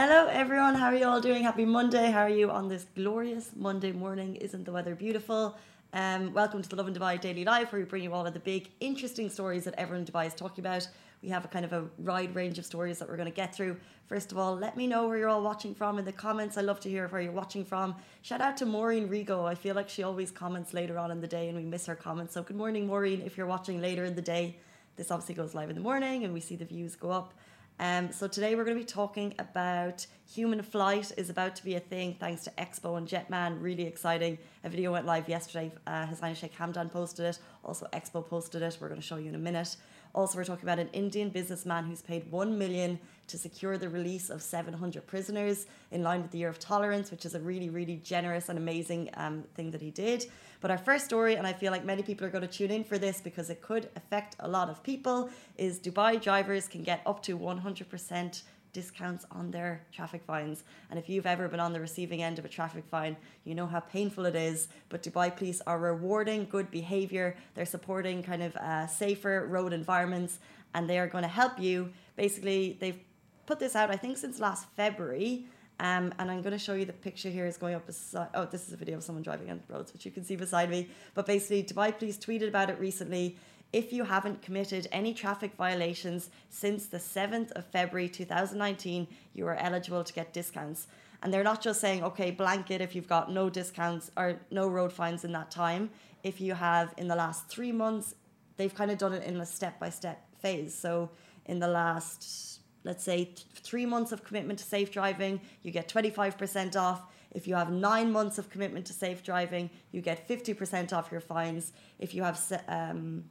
Hello, 0.00 0.28
everyone. 0.28 0.76
How 0.76 0.86
are 0.86 0.94
you 0.94 1.08
all 1.08 1.20
doing? 1.20 1.42
Happy 1.42 1.64
Monday. 1.64 2.12
How 2.12 2.20
are 2.20 2.28
you 2.28 2.52
on 2.52 2.68
this 2.68 2.86
glorious 2.94 3.50
Monday 3.56 3.90
morning? 3.90 4.36
Isn't 4.36 4.64
the 4.64 4.70
weather 4.70 4.94
beautiful? 4.94 5.56
Um, 5.92 6.32
welcome 6.32 6.62
to 6.62 6.68
the 6.68 6.76
Lovin 6.76 6.94
Dubai 6.94 7.20
Daily 7.20 7.44
Live, 7.44 7.72
where 7.72 7.80
we 7.80 7.84
bring 7.84 8.04
you 8.04 8.14
all 8.14 8.24
of 8.24 8.32
the 8.32 8.38
big, 8.38 8.70
interesting 8.78 9.28
stories 9.28 9.64
that 9.64 9.74
everyone 9.76 10.06
in 10.06 10.12
Dubai 10.12 10.28
is 10.28 10.34
talking 10.34 10.64
about. 10.64 10.86
We 11.20 11.30
have 11.30 11.44
a 11.44 11.48
kind 11.48 11.64
of 11.64 11.72
a 11.72 11.86
wide 11.98 12.32
range 12.36 12.60
of 12.60 12.64
stories 12.64 13.00
that 13.00 13.08
we're 13.08 13.16
going 13.16 13.32
to 13.34 13.34
get 13.34 13.52
through. 13.52 13.76
First 14.06 14.30
of 14.30 14.38
all, 14.38 14.54
let 14.54 14.76
me 14.76 14.86
know 14.86 15.08
where 15.08 15.18
you're 15.18 15.28
all 15.28 15.42
watching 15.42 15.74
from 15.74 15.98
in 15.98 16.04
the 16.04 16.12
comments. 16.12 16.56
I 16.56 16.60
love 16.60 16.78
to 16.84 16.88
hear 16.88 17.08
where 17.08 17.20
you're 17.20 17.32
watching 17.32 17.64
from. 17.64 17.96
Shout 18.22 18.40
out 18.40 18.56
to 18.58 18.66
Maureen 18.66 19.08
Rigo. 19.08 19.48
I 19.48 19.56
feel 19.56 19.74
like 19.74 19.88
she 19.88 20.04
always 20.04 20.30
comments 20.30 20.72
later 20.72 20.96
on 20.96 21.10
in 21.10 21.20
the 21.20 21.26
day 21.26 21.48
and 21.48 21.56
we 21.58 21.64
miss 21.64 21.86
her 21.86 21.96
comments. 21.96 22.34
So, 22.34 22.44
good 22.44 22.56
morning, 22.56 22.86
Maureen, 22.86 23.20
if 23.22 23.36
you're 23.36 23.48
watching 23.48 23.80
later 23.80 24.04
in 24.04 24.14
the 24.14 24.22
day. 24.22 24.58
This 24.94 25.10
obviously 25.10 25.34
goes 25.34 25.56
live 25.56 25.70
in 25.70 25.74
the 25.74 25.82
morning 25.82 26.22
and 26.22 26.32
we 26.32 26.40
see 26.40 26.54
the 26.54 26.64
views 26.64 26.94
go 26.94 27.10
up. 27.10 27.34
Um, 27.80 28.10
so 28.10 28.26
today 28.26 28.56
we're 28.56 28.64
going 28.64 28.76
to 28.76 28.82
be 28.82 28.86
talking 28.86 29.34
about 29.38 30.04
human 30.28 30.62
flight 30.62 31.12
is 31.16 31.30
about 31.30 31.54
to 31.56 31.64
be 31.64 31.76
a 31.76 31.80
thing 31.80 32.16
thanks 32.18 32.42
to 32.44 32.50
Expo 32.58 32.98
and 32.98 33.06
Jetman. 33.06 33.62
Really 33.62 33.84
exciting. 33.84 34.36
A 34.64 34.68
video 34.68 34.92
went 34.92 35.06
live 35.06 35.28
yesterday. 35.28 35.70
Uh, 35.86 36.06
His 36.06 36.18
Sheikh 36.36 36.54
Hamdan 36.56 36.90
posted 36.90 37.26
it. 37.26 37.38
Also 37.64 37.86
Expo 37.92 38.26
posted 38.26 38.62
it. 38.62 38.78
We're 38.80 38.88
going 38.88 39.00
to 39.00 39.06
show 39.06 39.16
you 39.16 39.28
in 39.28 39.36
a 39.36 39.38
minute. 39.38 39.76
Also, 40.14 40.38
we're 40.38 40.44
talking 40.44 40.64
about 40.64 40.78
an 40.78 40.88
Indian 40.92 41.28
businessman 41.28 41.84
who's 41.84 42.02
paid 42.02 42.30
one 42.30 42.58
million 42.58 42.98
to 43.28 43.36
secure 43.36 43.76
the 43.76 43.88
release 43.88 44.30
of 44.30 44.42
700 44.42 45.06
prisoners 45.06 45.66
in 45.90 46.02
line 46.02 46.22
with 46.22 46.30
the 46.30 46.38
Year 46.38 46.48
of 46.48 46.58
Tolerance, 46.58 47.10
which 47.10 47.26
is 47.26 47.34
a 47.34 47.40
really, 47.40 47.68
really 47.68 47.96
generous 47.96 48.48
and 48.48 48.58
amazing 48.58 49.10
um, 49.14 49.44
thing 49.54 49.70
that 49.70 49.82
he 49.82 49.90
did. 49.90 50.26
But 50.60 50.70
our 50.70 50.78
first 50.78 51.04
story, 51.04 51.36
and 51.36 51.46
I 51.46 51.52
feel 51.52 51.70
like 51.70 51.84
many 51.84 52.02
people 52.02 52.26
are 52.26 52.30
going 52.30 52.46
to 52.46 52.48
tune 52.48 52.70
in 52.70 52.84
for 52.84 52.98
this 52.98 53.20
because 53.20 53.50
it 53.50 53.60
could 53.60 53.90
affect 53.96 54.34
a 54.40 54.48
lot 54.48 54.68
of 54.68 54.82
people, 54.82 55.30
is 55.56 55.78
Dubai 55.78 56.20
drivers 56.20 56.66
can 56.66 56.82
get 56.82 57.00
up 57.06 57.22
to 57.24 57.38
100% 57.38 58.42
discounts 58.72 59.24
on 59.30 59.50
their 59.50 59.84
traffic 59.92 60.22
fines. 60.24 60.64
And 60.90 60.98
if 60.98 61.08
you've 61.08 61.26
ever 61.26 61.48
been 61.48 61.60
on 61.60 61.72
the 61.72 61.80
receiving 61.80 62.22
end 62.22 62.38
of 62.38 62.44
a 62.44 62.48
traffic 62.48 62.84
fine, 62.90 63.16
you 63.44 63.54
know 63.54 63.66
how 63.66 63.80
painful 63.80 64.26
it 64.26 64.36
is. 64.36 64.68
But 64.88 65.02
Dubai 65.02 65.34
police 65.34 65.60
are 65.66 65.78
rewarding 65.78 66.46
good 66.50 66.70
behavior, 66.70 67.36
they're 67.54 67.66
supporting 67.66 68.22
kind 68.22 68.42
of 68.42 68.56
uh, 68.56 68.86
safer 68.86 69.46
road 69.46 69.72
environments, 69.72 70.38
and 70.74 70.88
they 70.88 70.98
are 70.98 71.08
going 71.08 71.22
to 71.22 71.28
help 71.28 71.58
you. 71.58 71.92
Basically, 72.16 72.76
they've 72.80 73.00
put 73.46 73.58
this 73.58 73.74
out, 73.74 73.90
I 73.90 73.96
think, 73.96 74.16
since 74.18 74.38
last 74.38 74.66
February. 74.76 75.46
Um, 75.80 76.12
and 76.18 76.28
I'm 76.30 76.42
going 76.42 76.52
to 76.52 76.58
show 76.58 76.74
you 76.74 76.84
the 76.84 76.92
picture 76.92 77.30
here 77.30 77.46
is 77.46 77.56
going 77.56 77.74
up 77.74 77.86
beside. 77.86 78.28
Oh, 78.34 78.44
this 78.44 78.66
is 78.66 78.72
a 78.72 78.76
video 78.76 78.96
of 78.96 79.04
someone 79.04 79.22
driving 79.22 79.48
on 79.50 79.60
the 79.64 79.72
roads, 79.72 79.92
which 79.92 80.04
you 80.04 80.10
can 80.10 80.24
see 80.24 80.34
beside 80.34 80.70
me. 80.70 80.88
But 81.14 81.26
basically, 81.26 81.62
Dubai 81.62 81.96
Police 81.96 82.18
tweeted 82.18 82.48
about 82.48 82.68
it 82.68 82.78
recently. 82.80 83.36
If 83.72 83.92
you 83.92 84.04
haven't 84.04 84.40
committed 84.40 84.88
any 84.90 85.12
traffic 85.12 85.52
violations 85.56 86.30
since 86.48 86.86
the 86.86 86.98
7th 86.98 87.52
of 87.52 87.66
February 87.66 88.08
2019, 88.08 89.06
you 89.34 89.46
are 89.46 89.56
eligible 89.56 90.02
to 90.04 90.12
get 90.12 90.32
discounts. 90.32 90.86
And 91.22 91.32
they're 91.32 91.44
not 91.44 91.60
just 91.60 91.80
saying, 91.80 92.02
okay, 92.02 92.30
blanket 92.30 92.80
if 92.80 92.94
you've 92.94 93.08
got 93.08 93.30
no 93.30 93.50
discounts 93.50 94.10
or 94.16 94.40
no 94.50 94.68
road 94.68 94.92
fines 94.92 95.24
in 95.24 95.32
that 95.32 95.50
time. 95.50 95.90
If 96.22 96.40
you 96.40 96.54
have 96.54 96.94
in 96.96 97.08
the 97.08 97.16
last 97.16 97.48
three 97.48 97.72
months, 97.72 98.14
they've 98.56 98.74
kind 98.74 98.90
of 98.90 98.98
done 98.98 99.12
it 99.12 99.24
in 99.24 99.38
a 99.40 99.46
step 99.46 99.78
by 99.78 99.90
step 99.90 100.24
phase. 100.40 100.74
So 100.74 101.10
in 101.44 101.58
the 101.58 101.68
last 101.68 102.58
let's 102.84 103.04
say 103.04 103.24
th- 103.24 103.44
three 103.54 103.84
months 103.84 104.12
of 104.12 104.24
commitment 104.24 104.58
to 104.58 104.64
safe 104.64 104.90
driving, 104.90 105.40
you 105.62 105.70
get 105.70 105.88
25% 105.88 106.76
off. 106.76 107.02
If 107.32 107.46
you 107.46 107.54
have 107.54 107.70
nine 107.70 108.10
months 108.10 108.38
of 108.38 108.48
commitment 108.48 108.86
to 108.86 108.92
safe 108.92 109.22
driving, 109.22 109.68
you 109.92 110.00
get 110.00 110.26
50% 110.26 110.92
off 110.92 111.12
your 111.12 111.20
fines. 111.20 111.72
If 111.98 112.14
you 112.14 112.22
have, 112.22 112.40
um, 112.68 113.24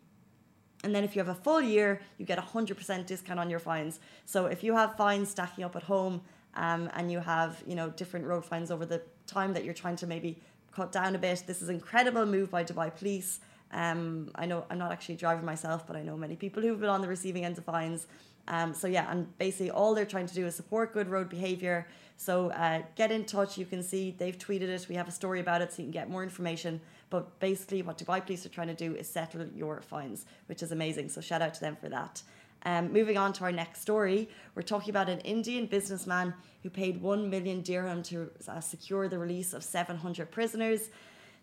and 0.84 0.94
then 0.94 1.04
if 1.04 1.16
you 1.16 1.20
have 1.20 1.30
a 1.30 1.40
full 1.40 1.62
year, 1.62 2.02
you 2.18 2.26
get 2.26 2.38
a 2.38 2.42
100% 2.42 3.06
discount 3.06 3.40
on 3.40 3.50
your 3.50 3.60
fines. 3.60 4.00
So 4.26 4.46
if 4.46 4.64
you 4.64 4.76
have 4.76 4.96
fines 4.96 5.30
stacking 5.30 5.64
up 5.64 5.76
at 5.76 5.84
home 5.84 6.22
um, 6.56 6.90
and 6.94 7.12
you 7.12 7.20
have, 7.20 7.64
you 7.66 7.76
know, 7.76 7.90
different 7.90 8.26
road 8.26 8.46
fines 8.46 8.70
over 8.70 8.86
the 8.86 9.02
time 9.26 9.54
that 9.54 9.66
you're 9.66 9.74
trying 9.74 9.96
to 9.98 10.08
maybe 10.08 10.40
cut 10.72 10.92
down 10.92 11.16
a 11.16 11.18
bit, 11.18 11.44
this 11.48 11.62
is 11.62 11.70
an 11.70 11.76
incredible 11.76 12.26
move 12.26 12.52
by 12.52 12.64
Dubai 12.64 12.96
Police. 12.96 13.40
Um, 13.72 14.32
I 14.36 14.46
know 14.46 14.66
I'm 14.70 14.78
not 14.78 14.92
actually 14.92 15.16
driver 15.16 15.44
myself, 15.44 15.86
but 15.88 15.96
I 15.96 16.04
know 16.04 16.16
many 16.16 16.36
people 16.36 16.62
who've 16.62 16.80
been 16.80 16.90
on 16.90 17.02
the 17.02 17.08
receiving 17.08 17.44
end 17.44 17.58
of 17.58 17.66
fines. 17.66 18.08
Um, 18.48 18.74
so 18.74 18.88
yeah, 18.88 19.12
and 19.12 19.38
basically 19.38 19.72
all 19.72 19.94
they're 19.94 20.06
trying 20.06 20.28
to 20.28 20.34
do 20.34 20.46
is 20.46 20.56
support 20.56 20.94
good 20.94 21.10
road 21.10 21.28
behaviour. 21.28 21.88
So 22.18 22.50
uh, 22.52 22.84
get 22.96 23.12
in 23.12 23.26
touch. 23.26 23.58
You 23.58 23.66
can 23.66 23.84
see 23.84 24.16
they've 24.18 24.38
tweeted 24.38 24.70
it. 24.70 24.88
We 24.88 24.96
have 24.96 25.08
a 25.08 25.12
story 25.12 25.40
about 25.40 25.62
it, 25.62 25.74
so 25.74 25.82
you 25.82 25.86
can 25.86 25.92
get 25.92 26.10
more 26.10 26.24
information. 26.24 26.82
But 27.10 27.40
basically, 27.40 27.82
what 27.82 27.98
Dubai 27.98 28.26
Police 28.26 28.46
are 28.46 28.50
trying 28.50 28.68
to 28.68 28.76
do 28.76 28.96
is 28.96 29.08
settle 29.08 29.46
your 29.56 29.82
fines, 29.82 30.26
which 30.48 30.62
is 30.62 30.72
amazing. 30.72 31.10
So 31.10 31.22
shout 31.22 31.42
out 31.42 31.54
to 31.54 31.62
them 31.62 31.76
for 31.76 31.90
that. 31.90 32.22
Um, 32.66 32.92
moving 32.92 33.18
on 33.18 33.34
to 33.34 33.44
our 33.46 33.52
next 33.52 33.82
story, 33.82 34.30
we're 34.56 34.62
talking 34.62 34.90
about 34.90 35.10
an 35.10 35.20
Indian 35.20 35.68
businessman 35.68 36.34
who 36.64 36.70
paid 36.70 37.02
1 37.02 37.30
million 37.30 37.62
dirham 37.62 38.04
to 38.04 38.30
uh, 38.48 38.60
secure 38.60 39.08
the 39.08 39.18
release 39.18 39.54
of 39.54 39.64
700 39.64 40.32
prisoners. 40.32 40.90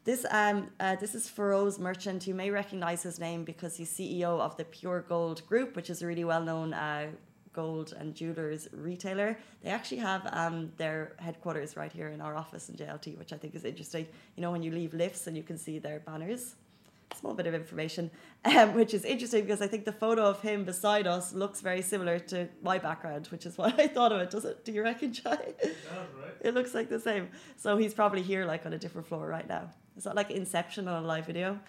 This 0.04 0.26
um 0.30 0.70
uh, 0.80 0.96
this 0.96 1.14
is 1.14 1.26
Firoz 1.26 1.78
Merchant. 1.78 2.26
You 2.26 2.34
may 2.34 2.50
recognize 2.50 3.02
his 3.02 3.18
name 3.18 3.42
because 3.42 3.74
he's 3.78 3.90
CEO 3.90 4.38
of 4.38 4.54
the 4.58 4.64
Pure 4.64 5.06
Gold 5.08 5.46
Group, 5.46 5.76
which 5.76 5.88
is 5.88 6.02
a 6.02 6.06
really 6.06 6.24
well 6.24 6.42
known 6.42 6.74
uh, 6.74 7.06
gold 7.54 7.94
and 7.98 8.14
jewelers 8.14 8.68
retailer. 8.72 9.38
They 9.62 9.70
actually 9.70 9.98
have 9.98 10.28
um, 10.32 10.72
their 10.76 11.12
headquarters 11.18 11.76
right 11.76 11.92
here 11.92 12.08
in 12.08 12.20
our 12.20 12.36
office 12.36 12.68
in 12.68 12.76
JLT, 12.76 13.16
which 13.18 13.32
I 13.32 13.36
think 13.36 13.54
is 13.54 13.64
interesting. 13.64 14.06
You 14.36 14.42
know, 14.42 14.50
when 14.50 14.62
you 14.62 14.70
leave 14.70 14.92
lifts 14.92 15.26
and 15.26 15.36
you 15.36 15.42
can 15.42 15.56
see 15.56 15.78
their 15.78 16.00
banners. 16.00 16.56
Small 17.14 17.34
bit 17.34 17.46
of 17.46 17.54
information, 17.54 18.10
um, 18.44 18.74
which 18.74 18.92
is 18.92 19.04
interesting 19.04 19.42
because 19.42 19.62
I 19.62 19.68
think 19.68 19.84
the 19.84 19.92
photo 19.92 20.24
of 20.24 20.40
him 20.40 20.64
beside 20.64 21.06
us 21.06 21.32
looks 21.32 21.60
very 21.60 21.80
similar 21.80 22.18
to 22.18 22.48
my 22.62 22.78
background, 22.78 23.28
which 23.28 23.46
is 23.46 23.56
why 23.58 23.72
I 23.78 23.86
thought 23.86 24.12
of 24.12 24.20
it. 24.20 24.30
Does 24.30 24.44
it? 24.44 24.64
Do 24.64 24.72
you 24.72 24.82
reckon? 24.82 25.10
It 25.10 25.22
does, 25.22 25.38
right? 26.20 26.34
It 26.40 26.54
looks 26.54 26.74
like 26.74 26.88
the 26.88 27.00
same. 27.00 27.28
So 27.56 27.76
he's 27.76 27.94
probably 27.94 28.22
here, 28.22 28.44
like 28.44 28.66
on 28.66 28.72
a 28.72 28.78
different 28.78 29.06
floor 29.06 29.26
right 29.28 29.48
now. 29.48 29.70
Is 29.96 30.04
that 30.04 30.16
like 30.16 30.30
Inception 30.30 30.88
on 30.88 31.04
a 31.04 31.06
live 31.06 31.26
video? 31.26 31.60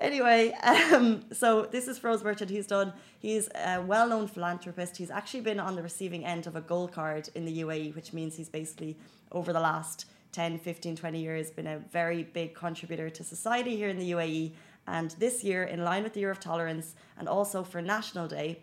Anyway, 0.00 0.52
um, 0.62 1.24
so 1.32 1.62
this 1.70 1.88
is 1.88 1.98
Firoz 1.98 2.22
Merchant. 2.22 2.50
He's 2.50 2.66
done. 2.66 2.92
He's 3.18 3.48
a 3.54 3.82
well-known 3.82 4.28
philanthropist. 4.28 4.96
He's 4.96 5.10
actually 5.10 5.40
been 5.40 5.60
on 5.60 5.74
the 5.76 5.82
receiving 5.82 6.24
end 6.24 6.46
of 6.46 6.56
a 6.56 6.60
gold 6.60 6.92
card 6.92 7.28
in 7.34 7.44
the 7.44 7.60
UAE, 7.60 7.94
which 7.94 8.12
means 8.12 8.36
he's 8.36 8.48
basically 8.48 8.96
over 9.32 9.52
the 9.52 9.60
last 9.60 10.06
10, 10.32 10.58
15, 10.58 10.96
20 10.96 11.20
years 11.20 11.50
been 11.50 11.66
a 11.66 11.78
very 11.78 12.22
big 12.22 12.54
contributor 12.54 13.10
to 13.10 13.24
society 13.24 13.76
here 13.76 13.88
in 13.88 13.98
the 13.98 14.12
UAE. 14.12 14.52
And 14.86 15.10
this 15.18 15.42
year, 15.42 15.64
in 15.64 15.84
line 15.84 16.02
with 16.02 16.14
the 16.14 16.20
Year 16.20 16.30
of 16.30 16.40
Tolerance 16.40 16.94
and 17.18 17.28
also 17.28 17.62
for 17.62 17.82
National 17.82 18.28
Day, 18.28 18.60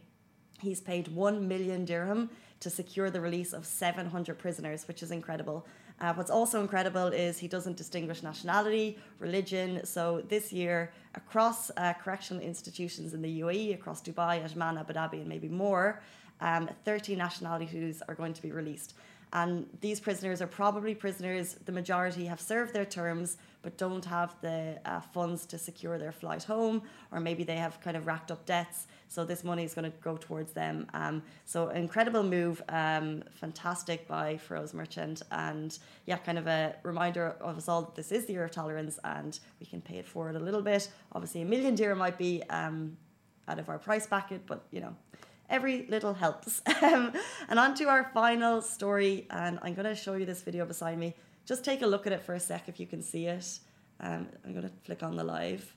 he's 0.60 0.82
paid 0.82 1.10
1 1.10 1.48
million 1.48 1.86
dirham 1.86 2.30
to 2.62 2.70
secure 2.70 3.10
the 3.10 3.22
release 3.22 3.54
of 3.54 3.66
700 3.66 4.40
prisoners, 4.40 4.88
which 4.88 5.04
is 5.04 5.12
incredible. 5.12 5.68
Uh, 6.02 6.14
what's 6.14 6.30
also 6.30 6.60
incredible 6.60 7.08
is 7.08 7.38
he 7.38 7.48
doesn't 7.48 7.78
distinguish 7.78 8.22
nationality, 8.22 8.98
religion. 9.20 9.86
So 9.86 10.24
this 10.28 10.52
year, 10.52 10.92
across 11.16 11.72
uh, 11.78 11.94
correctional 11.94 12.44
institutions 12.44 13.14
in 13.14 13.22
the 13.22 13.40
UAE, 13.42 13.74
across 13.74 14.02
Dubai, 14.02 14.44
Ajman, 14.44 14.78
Abu 14.80 14.94
Dhabi, 14.94 15.20
and 15.22 15.28
maybe 15.28 15.48
more, 15.48 16.02
um, 16.42 16.70
30 16.84 17.16
nationalities 17.16 18.04
are 18.10 18.16
going 18.16 18.34
to 18.34 18.42
be 18.42 18.52
released. 18.52 18.96
And 19.34 19.68
these 19.82 20.00
prisoners 20.00 20.42
are 20.42 20.48
probably 20.48 20.96
prisoners, 20.96 21.56
the 21.66 21.72
majority 21.72 22.26
have 22.26 22.40
served 22.40 22.74
their 22.74 22.86
terms 22.86 23.38
but 23.66 23.78
don't 23.78 24.06
have 24.06 24.36
the 24.42 24.80
uh, 24.86 25.00
funds 25.00 25.44
to 25.48 25.58
secure 25.58 25.98
their 25.98 26.12
flight 26.12 26.44
home, 26.44 26.84
or 27.12 27.20
maybe 27.20 27.44
they 27.44 27.56
have 27.56 27.82
kind 27.82 27.98
of 27.98 28.06
racked 28.06 28.30
up 28.30 28.46
debts. 28.46 28.86
So 29.08 29.26
this 29.26 29.44
money 29.44 29.64
is 29.64 29.74
going 29.74 29.92
to 29.92 29.98
go 30.04 30.18
towards 30.18 30.52
them. 30.54 30.86
Um, 30.94 31.24
so 31.46 31.70
incredible 31.70 32.22
move, 32.22 32.62
um, 32.70 33.24
fantastic 33.32 34.08
by 34.08 34.36
Firoz 34.36 34.76
Merchant, 34.76 35.24
and 35.32 35.80
yeah, 36.06 36.18
kind 36.18 36.38
of 36.38 36.46
a 36.46 36.76
reminder 36.84 37.36
of 37.42 37.58
us 37.58 37.68
all 37.68 37.82
that 37.82 37.96
this 37.96 38.12
is 38.12 38.28
the 38.28 38.34
year 38.34 38.44
of 38.44 38.52
tolerance, 38.52 39.00
and 39.04 39.40
we 39.60 39.66
can 39.66 39.82
pay 39.82 39.98
it 39.98 40.06
forward 40.06 40.36
a 40.36 40.40
little 40.40 40.62
bit. 40.62 40.88
Obviously, 41.14 41.42
a 41.42 41.46
million 41.46 41.74
dirham 41.74 41.98
might 41.98 42.20
be 42.20 42.44
um, 42.52 42.96
out 43.48 43.58
of 43.58 43.68
our 43.68 43.80
price 43.80 44.06
bracket, 44.06 44.46
but 44.46 44.68
you 44.70 44.80
know 44.80 44.96
every 45.50 45.86
little 45.88 46.14
helps. 46.14 46.62
Um, 46.82 47.14
and 47.50 47.58
on 47.58 47.74
to 47.76 47.86
our 47.86 48.12
final 48.14 48.62
story, 48.62 49.26
and 49.32 49.58
I'm 49.64 49.74
going 49.74 49.88
to 49.88 49.96
show 49.96 50.14
you 50.14 50.26
this 50.26 50.44
video 50.44 50.66
beside 50.66 51.00
me. 51.00 51.16
Just 51.46 51.66
take 51.66 51.82
a 51.82 51.88
look 51.88 52.06
at 52.06 52.14
it 52.14 52.22
for 52.22 52.36
a 52.36 52.40
sec 52.40 52.68
if 52.68 52.80
you 52.80 52.86
can 52.86 53.02
see 53.02 53.26
it. 53.26 53.60
Um, 54.00 54.28
I'm 54.46 54.52
going 54.52 54.68
to 54.68 54.72
flick 54.84 55.02
on 55.02 55.16
the 55.16 55.24
live. 55.24 55.74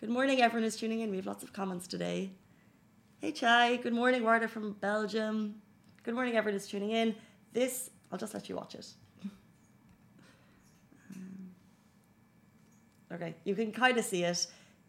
Good 0.00 0.08
morning, 0.08 0.40
everyone 0.40 0.62
who's 0.62 0.76
tuning 0.76 1.00
in. 1.00 1.10
We 1.10 1.16
have 1.16 1.26
lots 1.26 1.42
of 1.42 1.52
comments 1.52 1.86
today. 1.86 2.30
Hey, 3.20 3.32
Chai. 3.32 3.76
Good 3.76 3.92
morning, 3.92 4.22
Warda 4.22 4.48
from 4.48 4.72
Belgium. 4.74 5.56
Good 6.04 6.14
morning, 6.14 6.36
everyone 6.36 6.58
who's 6.58 6.68
tuning 6.68 6.90
in. 6.92 7.14
This, 7.52 7.90
I'll 8.12 8.18
just 8.18 8.32
let 8.32 8.48
you 8.48 8.56
watch 8.56 8.74
it. 8.74 8.86
Um, 11.14 11.50
okay, 13.12 13.34
you 13.44 13.54
can 13.54 13.72
kind 13.72 13.98
of 13.98 14.04
see 14.04 14.24
it 14.24 14.46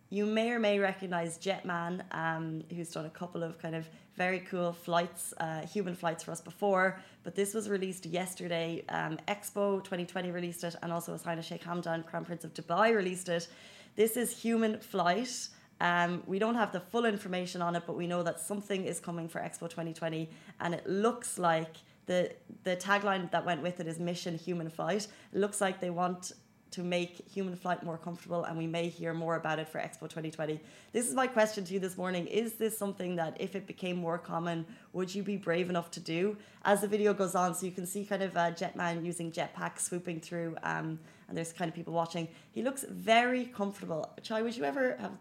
you 0.09 0.25
may 0.25 0.51
or 0.51 0.59
may 0.59 0.79
recognize 0.79 1.37
Jetman, 1.37 2.01
um, 2.13 2.63
who's 2.73 2.91
done 2.91 3.05
a 3.05 3.09
couple 3.09 3.43
of 3.43 3.59
kind 3.59 3.75
of 3.75 3.87
very 4.15 4.39
cool 4.39 4.71
flights, 4.71 5.33
uh, 5.39 5.61
human 5.61 5.95
flights 5.95 6.23
for 6.23 6.31
us 6.31 6.41
before. 6.41 6.99
But 7.23 7.35
this 7.35 7.53
was 7.53 7.69
released 7.69 8.05
yesterday. 8.05 8.83
Um, 8.89 9.17
Expo 9.27 9.83
2020 9.83 10.31
released 10.31 10.63
it, 10.63 10.75
and 10.81 10.91
also 10.93 11.11
His 11.11 11.45
Sheikh 11.45 11.63
Hamdan, 11.63 12.05
Crown 12.05 12.25
Prince 12.25 12.45
of 12.45 12.53
Dubai, 12.53 12.95
released 12.95 13.29
it. 13.29 13.47
This 13.95 14.15
is 14.15 14.31
human 14.31 14.79
flight. 14.79 15.49
Um, 15.81 16.23
we 16.25 16.39
don't 16.39 16.55
have 16.55 16.71
the 16.71 16.79
full 16.79 17.05
information 17.05 17.61
on 17.61 17.75
it, 17.75 17.83
but 17.85 17.95
we 17.95 18.07
know 18.07 18.23
that 18.23 18.39
something 18.39 18.85
is 18.85 18.99
coming 18.99 19.27
for 19.27 19.39
Expo 19.39 19.69
2020, 19.69 20.29
and 20.61 20.73
it 20.73 20.87
looks 20.87 21.37
like 21.37 21.75
the 22.07 22.31
the 22.63 22.75
tagline 22.75 23.29
that 23.31 23.45
went 23.45 23.61
with 23.61 23.79
it 23.79 23.87
is 23.87 23.99
Mission 23.99 24.37
Human 24.37 24.69
Flight. 24.69 25.07
It 25.33 25.39
looks 25.39 25.61
like 25.61 25.79
they 25.79 25.89
want 25.89 26.31
to 26.71 26.83
make 26.83 27.27
human 27.29 27.55
flight 27.55 27.83
more 27.83 27.97
comfortable, 27.97 28.43
and 28.43 28.57
we 28.57 28.67
may 28.67 28.89
hear 28.89 29.13
more 29.13 29.35
about 29.35 29.59
it 29.59 29.67
for 29.67 29.79
Expo 29.79 30.01
2020. 30.01 30.59
This 30.91 31.07
is 31.07 31.13
my 31.13 31.27
question 31.27 31.63
to 31.65 31.73
you 31.73 31.79
this 31.79 31.97
morning. 31.97 32.27
Is 32.27 32.53
this 32.53 32.77
something 32.77 33.15
that, 33.15 33.37
if 33.39 33.55
it 33.55 33.67
became 33.67 33.97
more 33.97 34.17
common, 34.17 34.65
would 34.93 35.13
you 35.13 35.23
be 35.23 35.37
brave 35.37 35.69
enough 35.69 35.91
to 35.91 35.99
do? 35.99 36.37
As 36.65 36.81
the 36.81 36.87
video 36.87 37.13
goes 37.13 37.35
on, 37.35 37.55
so 37.55 37.65
you 37.65 37.71
can 37.71 37.85
see 37.85 38.05
kind 38.05 38.23
of 38.23 38.35
a 38.35 38.51
jetman 38.51 39.05
using 39.05 39.31
jetpack 39.31 39.79
swooping 39.79 40.19
through, 40.19 40.55
um, 40.63 40.99
and 41.27 41.37
there's 41.37 41.53
kind 41.53 41.69
of 41.69 41.75
people 41.75 41.93
watching. 41.93 42.27
He 42.51 42.61
looks 42.61 42.83
very 42.89 43.45
comfortable. 43.45 44.11
Chai, 44.21 44.41
would 44.41 44.55
you 44.55 44.63
ever 44.63 44.97
have 44.99 45.11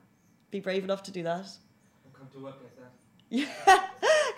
be 0.51 0.61
brave 0.61 0.85
enough 0.85 1.03
to 1.05 1.11
do 1.11 1.23
that? 1.23 1.47
Come 2.17 2.29
to 2.33 2.39
work 2.39 2.57
like 2.63 2.77
that. 2.77 2.93
Yeah. 3.29 3.81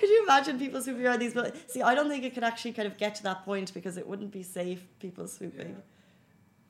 could 0.00 0.08
you 0.08 0.22
imagine 0.22 0.58
people 0.58 0.80
swooping 0.80 1.06
around 1.06 1.18
these? 1.18 1.34
But 1.34 1.70
see, 1.70 1.82
I 1.82 1.94
don't 1.94 2.08
think 2.08 2.24
it 2.24 2.34
could 2.34 2.44
actually 2.44 2.72
kind 2.72 2.88
of 2.88 2.96
get 2.96 3.14
to 3.16 3.22
that 3.24 3.44
point 3.44 3.74
because 3.74 3.96
it 3.96 4.06
wouldn't 4.06 4.32
be 4.32 4.42
safe. 4.42 4.82
People 4.98 5.26
swooping. 5.26 5.68
Yeah. 5.68 5.97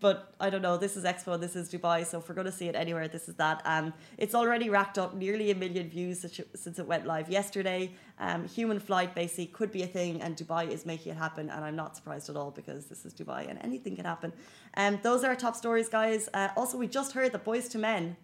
But 0.00 0.32
I 0.38 0.48
don't 0.48 0.62
know. 0.62 0.76
This 0.76 0.96
is 0.96 1.04
Expo. 1.04 1.40
This 1.40 1.56
is 1.56 1.68
Dubai. 1.68 2.06
So 2.06 2.18
if 2.18 2.28
we're 2.28 2.34
going 2.34 2.46
to 2.46 2.52
see 2.52 2.68
it 2.68 2.76
anywhere, 2.76 3.08
this 3.08 3.28
is 3.28 3.34
that. 3.36 3.62
Um, 3.64 3.92
it's 4.16 4.34
already 4.34 4.70
racked 4.70 4.96
up 4.96 5.14
nearly 5.14 5.50
a 5.50 5.54
million 5.54 5.88
views 5.88 6.24
since, 6.54 6.78
it 6.78 6.86
went 6.86 7.04
live 7.06 7.28
yesterday. 7.28 7.90
Um, 8.20 8.46
human 8.46 8.78
flight 8.78 9.14
basically 9.14 9.46
could 9.46 9.72
be 9.72 9.82
a 9.82 9.86
thing, 9.86 10.22
and 10.22 10.36
Dubai 10.36 10.70
is 10.70 10.86
making 10.86 11.12
it 11.12 11.16
happen. 11.16 11.50
And 11.50 11.64
I'm 11.64 11.74
not 11.74 11.96
surprised 11.96 12.30
at 12.30 12.36
all 12.36 12.52
because 12.52 12.86
this 12.86 13.04
is 13.04 13.12
Dubai, 13.12 13.50
and 13.50 13.58
anything 13.62 13.96
can 13.96 14.04
happen. 14.04 14.32
Um, 14.76 15.00
those 15.02 15.24
are 15.24 15.28
our 15.28 15.36
top 15.36 15.56
stories, 15.56 15.88
guys. 15.88 16.28
Uh, 16.32 16.48
also, 16.56 16.78
we 16.78 16.86
just 16.86 17.12
heard 17.12 17.32
that 17.32 17.44
Boyz 17.44 17.74
II 17.74 17.80
Men 17.80 18.16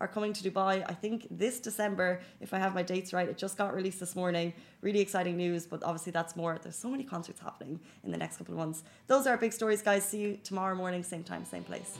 are 0.00 0.08
coming 0.08 0.32
to 0.32 0.50
Dubai, 0.50 0.84
I 0.88 0.94
think 0.94 1.26
this 1.30 1.60
December, 1.60 2.20
if 2.40 2.54
I 2.54 2.58
have 2.58 2.74
my 2.74 2.82
dates 2.82 3.12
right. 3.12 3.28
It 3.28 3.36
just 3.36 3.56
got 3.58 3.74
released 3.74 4.00
this 4.00 4.14
morning. 4.14 4.52
Really 4.80 5.00
exciting 5.00 5.36
news, 5.36 5.66
but 5.66 5.82
obviously 5.82 6.12
that's 6.12 6.36
more. 6.36 6.58
There's 6.62 6.76
so 6.76 6.88
many 6.88 7.04
concerts 7.04 7.40
happening 7.40 7.80
in 8.04 8.10
the 8.10 8.18
next 8.18 8.36
couple 8.36 8.54
of 8.54 8.58
months. 8.58 8.84
Those 9.06 9.26
are 9.26 9.30
our 9.30 9.36
big 9.36 9.52
stories, 9.52 9.82
guys. 9.82 10.04
See 10.04 10.18
you 10.18 10.38
tomorrow 10.44 10.74
morning, 10.74 11.02
same 11.02 11.24
time, 11.24 11.44
same 11.44 11.64
place. 11.64 11.98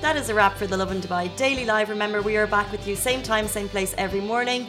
That 0.00 0.16
is 0.16 0.28
a 0.28 0.34
wrap 0.34 0.56
for 0.56 0.66
the 0.66 0.76
Lovin 0.76 1.00
Dubai 1.00 1.34
Daily 1.36 1.64
Live. 1.64 1.88
Remember, 1.88 2.22
we 2.22 2.36
are 2.36 2.46
back 2.46 2.70
with 2.70 2.86
you 2.86 2.94
same 2.94 3.22
time, 3.22 3.48
same 3.48 3.68
place 3.68 3.94
every 3.98 4.20
morning. 4.20 4.68